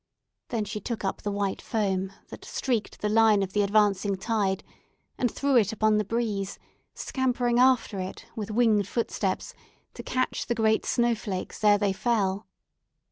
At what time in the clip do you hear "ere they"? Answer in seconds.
11.63-11.93